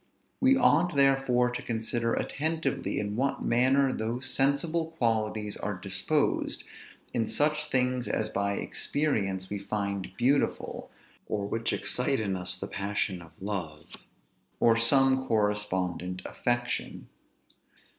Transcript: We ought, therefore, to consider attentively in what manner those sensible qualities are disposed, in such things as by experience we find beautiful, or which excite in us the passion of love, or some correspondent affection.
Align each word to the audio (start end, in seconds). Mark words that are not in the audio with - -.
We 0.39 0.57
ought, 0.57 0.95
therefore, 0.95 1.51
to 1.51 1.61
consider 1.61 2.15
attentively 2.15 2.99
in 2.99 3.15
what 3.15 3.43
manner 3.43 3.93
those 3.93 4.25
sensible 4.25 4.87
qualities 4.97 5.55
are 5.57 5.75
disposed, 5.75 6.63
in 7.13 7.27
such 7.27 7.69
things 7.69 8.07
as 8.07 8.27
by 8.27 8.53
experience 8.53 9.51
we 9.51 9.59
find 9.59 10.09
beautiful, 10.17 10.89
or 11.27 11.45
which 11.45 11.71
excite 11.71 12.19
in 12.19 12.35
us 12.35 12.57
the 12.57 12.65
passion 12.67 13.21
of 13.21 13.39
love, 13.39 13.95
or 14.59 14.75
some 14.75 15.27
correspondent 15.27 16.23
affection. 16.25 17.07